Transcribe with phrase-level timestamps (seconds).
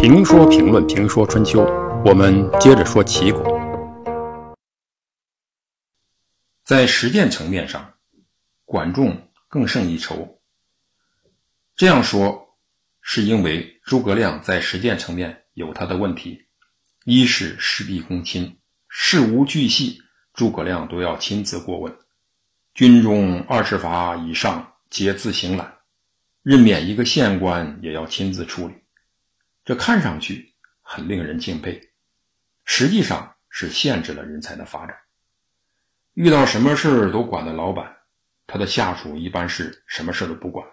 [0.00, 1.62] 评说评论评说春秋，
[2.04, 3.42] 我们接着说齐国。
[6.64, 7.94] 在实践层面上，
[8.64, 10.38] 管仲更胜一筹。
[11.74, 12.56] 这样说，
[13.00, 16.46] 是因为诸葛亮在实践层面有他的问题：
[17.04, 18.58] 一是事必躬亲，
[18.88, 20.00] 事无巨细，
[20.32, 21.92] 诸葛亮都要亲自过问；
[22.78, 25.78] 军中二十法以上皆自行揽，
[26.44, 28.74] 任免一个县官也要亲自处理。
[29.64, 31.80] 这看上去很令人敬佩，
[32.64, 34.96] 实际上是限制了人才的发展。
[36.14, 37.96] 遇到什么事都管的老板，
[38.46, 40.64] 他的下属一般是什么事都不管，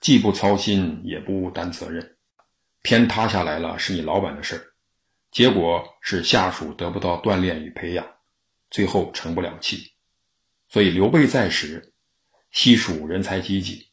[0.00, 2.16] 既不操心也不担责任，
[2.82, 4.72] 天塌下来了是你老板的事
[5.30, 8.06] 结果是下属得不到锻炼与培养，
[8.70, 9.92] 最后成不了器。
[10.68, 11.92] 所以刘备在时，
[12.50, 13.88] 西蜀人才济济；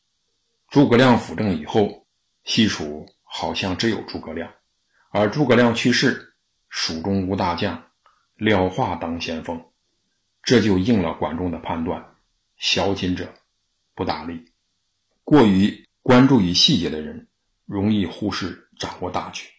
[0.69, 2.07] 诸葛亮辅政以后，
[2.43, 3.05] 西蜀。
[3.35, 4.53] 好像只有诸葛亮，
[5.09, 6.35] 而诸葛亮去世，
[6.69, 7.83] 蜀中无大将，
[8.35, 9.59] 廖化当先锋，
[10.43, 12.15] 这就应了管仲的判断：
[12.57, 13.33] 小谨者
[13.95, 14.53] 不大力。
[15.23, 17.27] 过于关注于细节的人，
[17.65, 19.49] 容易忽视掌握大局。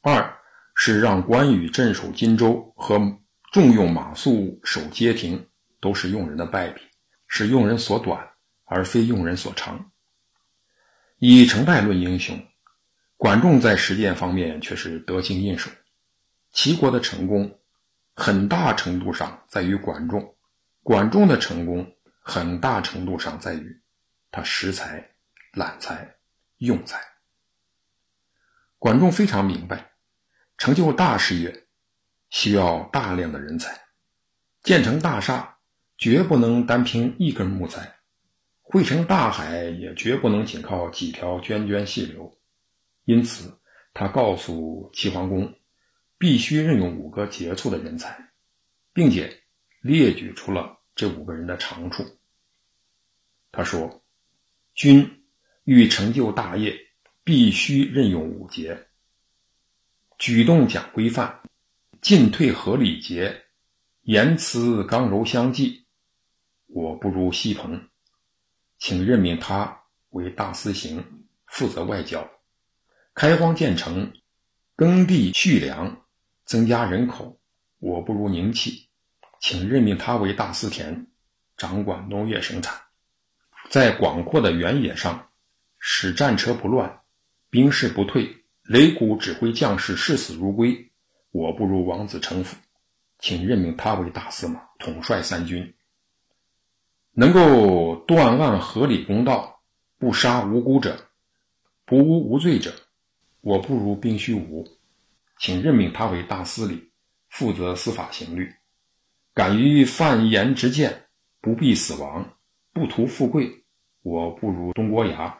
[0.00, 0.36] 二
[0.74, 2.98] 是让关羽镇守荆州和
[3.50, 5.48] 重用马谡守街亭，
[5.80, 6.80] 都是用人的败笔，
[7.26, 8.30] 是用人所短，
[8.64, 9.90] 而非用人所长。
[11.18, 12.40] 以成败论英雄，
[13.16, 15.68] 管仲在实践方面却是得心应手。
[16.52, 17.58] 齐国的成功，
[18.14, 20.20] 很大程度上在于管仲；
[20.84, 23.82] 管仲的成功，很大程度上在于
[24.30, 25.10] 他识才、
[25.54, 26.16] 揽才、
[26.58, 27.00] 用才。
[28.78, 29.90] 管仲非常明白，
[30.56, 31.66] 成就大事业
[32.30, 33.78] 需要大量的人才，
[34.62, 35.58] 建成大厦
[35.98, 37.96] 绝不能单凭一根木材。
[38.62, 42.32] 汇成大海也绝不能仅靠几条涓涓细流，
[43.04, 43.58] 因此
[43.92, 45.52] 他告诉齐桓公，
[46.16, 48.30] 必须任用五个杰出的人才，
[48.92, 49.42] 并且
[49.80, 52.04] 列举出了这五个人的长处。
[53.50, 54.04] 他说
[54.76, 55.24] ：“君
[55.64, 56.78] 欲成就大业，
[57.24, 58.86] 必须任用五杰。
[60.16, 61.40] 举动讲规范，
[62.00, 63.44] 进退合礼节，
[64.02, 65.84] 言辞刚柔相济。
[66.66, 67.88] 我不如西彭。”
[68.78, 69.78] 请任命他
[70.10, 71.04] 为大司行，
[71.46, 72.26] 负责外交；
[73.14, 74.10] 开荒建城，
[74.74, 76.06] 耕地蓄粮，
[76.46, 77.38] 增加人口。
[77.78, 78.88] 我不如宁戚，
[79.38, 81.06] 请任命他为大司田，
[81.58, 82.74] 掌管农业生产。
[83.68, 85.28] 在广阔的原野上，
[85.78, 87.02] 使战车不乱，
[87.50, 88.34] 兵士不退，
[88.64, 90.89] 擂鼓指挥将士视死如归。
[91.30, 92.56] 我不如王子成府，
[93.18, 95.74] 请任命他为大司马，统帅三军。
[97.12, 99.60] 能够断案合理公道，
[99.98, 101.08] 不杀无辜者，
[101.84, 102.74] 不无无罪者，
[103.40, 104.66] 我不如兵虚无，
[105.38, 106.90] 请任命他为大司礼，
[107.28, 108.52] 负责司法刑律。
[109.32, 111.06] 敢于犯言直谏，
[111.40, 112.38] 不避死亡，
[112.72, 113.64] 不图富贵，
[114.02, 115.38] 我不如东郭牙，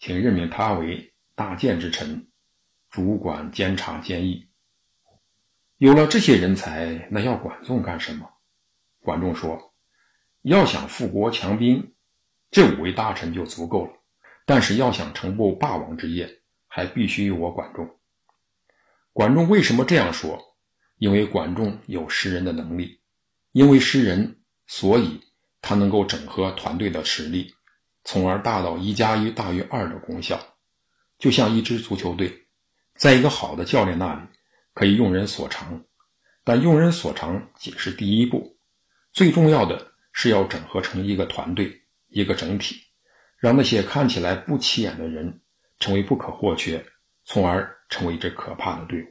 [0.00, 2.26] 请任命他为大谏之臣，
[2.90, 4.45] 主管监察监狱。
[5.78, 8.26] 有了这些人才，那要管仲干什么？
[9.00, 9.74] 管仲说。
[10.40, 11.92] 要想富国强兵，
[12.50, 13.92] 这五位大臣就足够了。
[14.46, 17.98] 但是要想成就霸王之业，还必须有我管仲。
[19.12, 20.56] 管仲为什么这样说？
[20.98, 23.00] 因为管仲有识人的能力，
[23.52, 25.20] 因为识人，所以
[25.60, 27.52] 他能够整合团队的实力，
[28.04, 30.40] 从而达到一加一大于二的功效。
[31.18, 32.46] 就像一支足球队，
[32.94, 34.20] 在一个好的教练那里，
[34.76, 35.82] 可以用人所长，
[36.44, 38.56] 但用人所长仅是第一步，
[39.12, 39.96] 最重要的。
[40.18, 42.76] 是要整合成一个团队，一个整体，
[43.38, 45.42] 让那些看起来不起眼的人
[45.78, 46.82] 成为不可或缺，
[47.26, 49.06] 从而成为一支可怕的队伍。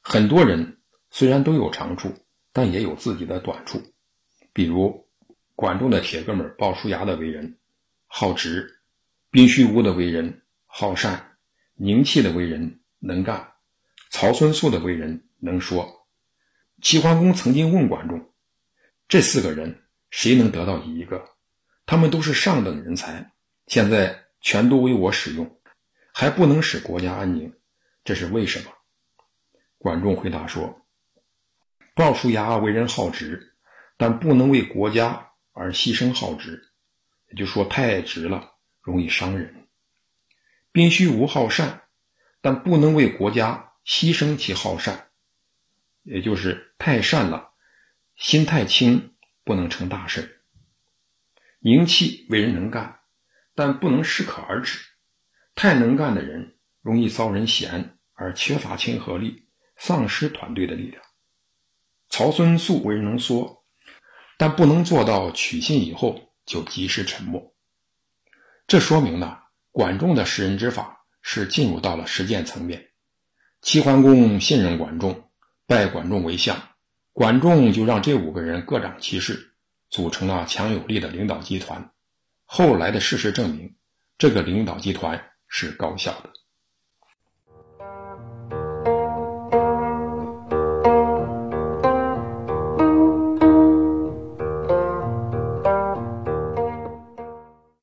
[0.00, 0.80] 很多人
[1.10, 2.12] 虽然都有长处，
[2.52, 3.80] 但也有自己的短处。
[4.52, 5.08] 比如
[5.54, 7.56] 管仲的铁哥们鲍叔牙的为人
[8.08, 8.80] 好直，
[9.30, 11.38] 宾虚无的为人好善，
[11.74, 13.51] 宁戚的为人能干，
[14.12, 16.06] 曹孙宿的为人能说。
[16.82, 18.30] 齐桓公曾经问管仲
[19.08, 21.24] ：“这四个人。”谁能得到一个？
[21.86, 23.32] 他们都是上等人才，
[23.66, 25.58] 现在全都为我使用，
[26.12, 27.50] 还不能使国家安宁，
[28.04, 28.70] 这是为什么？
[29.78, 30.84] 管仲回答说
[31.96, 33.54] ：“鲍叔牙为人好直，
[33.96, 36.62] 但不能为国家而牺牲好直，
[37.30, 39.66] 也就说太直了，容易伤人。
[40.72, 41.84] 宾虚无好善，
[42.42, 45.08] 但不能为国家牺牲其好善，
[46.02, 47.52] 也就是太善了，
[48.16, 49.08] 心太轻。”
[49.44, 50.44] 不能成大事。
[51.58, 53.00] 宁戚为人能干，
[53.56, 54.78] 但不能适可而止。
[55.56, 61.02] 太能干的人容易遭人嫌，而缺乏亲和力，丧失团队的力量。
[62.08, 63.64] 曹孙素为人能说，
[64.38, 67.56] 但不能做到取信以后就及时沉默。
[68.68, 69.40] 这说明呢，
[69.72, 72.91] 管仲的识人之法是进入到了实践层面。
[73.62, 75.22] 齐桓公信任管仲，
[75.68, 76.60] 拜管仲为相，
[77.12, 79.52] 管仲就让这五个人各掌其事，
[79.88, 81.92] 组成了强有力的领导集团。
[82.44, 83.72] 后来的事实证明，
[84.18, 86.30] 这个领导集团是高效的。